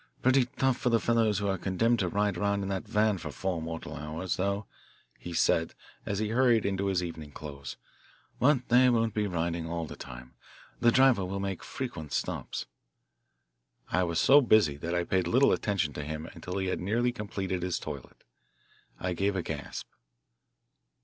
[0.23, 3.29] "Pretty tough for the fellows who are condemned to ride around in that van for
[3.29, 4.65] four mortal hours, though,"
[5.19, 5.75] he said
[6.07, 7.77] as he hurried into his evening clothes,
[8.39, 10.33] "but they won't be riding all the time.
[10.79, 12.65] The driver will make frequent stops."
[13.91, 17.11] I was so busy that I paid little attention to him until he had nearly
[17.11, 18.23] completed his toilet.
[18.99, 19.85] I gave a gasp.